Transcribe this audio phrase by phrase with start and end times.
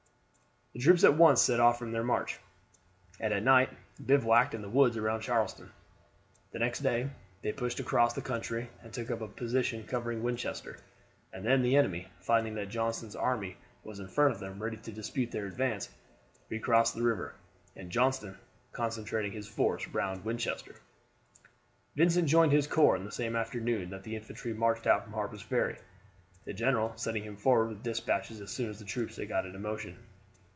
[0.73, 2.39] The troops at once set off on their march,
[3.19, 3.69] and at night
[4.05, 5.69] bivouacked in the woods around Charlestown.
[6.53, 7.09] The next day
[7.41, 10.77] they pushed across the country and took up a position covering Winchester;
[11.33, 14.93] and then the enemy, finding that Johnston's army was in front of them ready to
[14.93, 15.89] dispute their advance,
[16.47, 17.35] recrossed the river,
[17.75, 18.37] and Johnston
[18.71, 20.75] concentrated his force round Winchester.
[21.97, 25.41] Vincent joined his corps on the same afternoon that the infantry marched out from Harper's
[25.41, 25.79] Ferry,
[26.45, 29.59] the general sending him forward with despatches as soon as the troops had got into
[29.59, 29.97] motion.